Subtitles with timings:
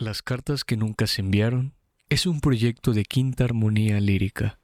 [0.00, 1.74] Las cartas que nunca se enviaron
[2.08, 4.58] es un proyecto de quinta armonía lírica,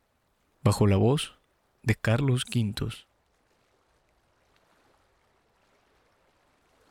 [0.64, 1.34] bajo la voz
[1.82, 3.06] de Carlos Quintos.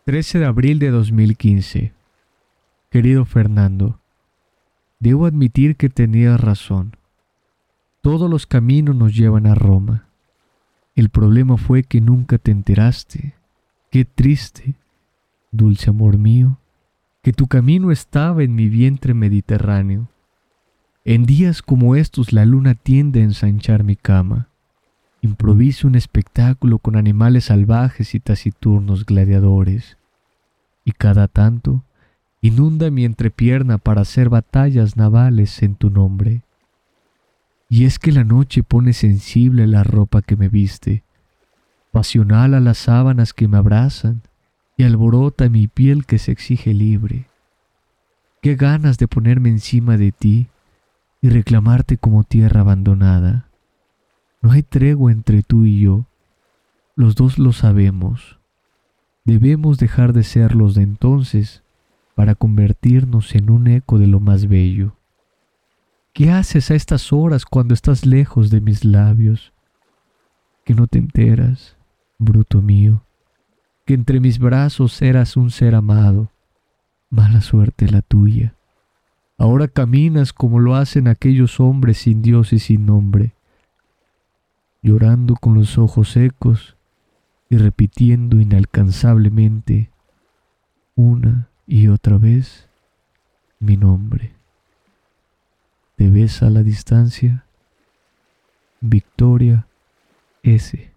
[0.03, 1.93] 13 de abril de 2015.
[2.91, 3.99] Querido Fernando,
[4.99, 6.97] debo admitir que tenías razón.
[8.01, 10.07] Todos los caminos nos llevan a Roma.
[10.93, 13.33] El problema fue que nunca te enteraste.
[13.89, 14.75] Qué triste,
[15.51, 16.59] dulce amor mío
[17.25, 20.07] que tu camino estaba en mi vientre mediterráneo.
[21.05, 24.49] En días como estos la luna tiende a ensanchar mi cama.
[25.23, 29.97] Improviso un espectáculo con animales salvajes y taciturnos gladiadores.
[30.83, 31.83] Y cada tanto
[32.41, 36.43] inunda mi entrepierna para hacer batallas navales en tu nombre.
[37.69, 41.01] Y es que la noche pone sensible la ropa que me viste,
[41.91, 44.21] pasional a las sábanas que me abrazan,
[44.77, 47.27] y alborota mi piel que se exige libre.
[48.41, 50.47] Qué ganas de ponerme encima de ti
[51.21, 53.49] y reclamarte como tierra abandonada.
[54.41, 56.05] No hay tregua entre tú y yo,
[56.95, 58.37] los dos lo sabemos.
[59.23, 61.63] Debemos dejar de ser los de entonces
[62.13, 64.95] para convertirnos en un eco de lo más bello.
[66.13, 69.51] ¿Qué haces a estas horas cuando estás lejos de mis labios?
[70.63, 71.75] Que no te enteras,
[72.19, 73.05] bruto mío
[73.85, 76.31] que entre mis brazos eras un ser amado.
[77.09, 78.55] Mala suerte la tuya.
[79.37, 83.33] Ahora caminas como lo hacen aquellos hombres sin Dios y sin nombre,
[84.81, 86.77] llorando con los ojos secos
[87.49, 89.91] y repitiendo inalcanzablemente
[90.95, 92.69] una y otra vez
[93.59, 94.33] mi nombre.
[95.95, 97.45] ¿Te ves a la distancia?
[98.81, 99.67] Victoria
[100.43, 100.94] S.